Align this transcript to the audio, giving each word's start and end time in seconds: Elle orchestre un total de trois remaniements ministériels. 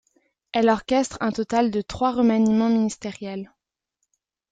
Elle 0.51 0.69
orchestre 0.71 1.17
un 1.21 1.31
total 1.31 1.69
de 1.69 1.81
trois 1.81 2.11
remaniements 2.11 2.69
ministériels. 2.69 3.53